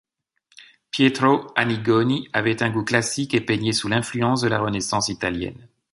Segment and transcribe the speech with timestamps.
[0.89, 5.67] Pietro Annigoni avait un goût classique et peignait sous l'influence de la Renaissance italienne.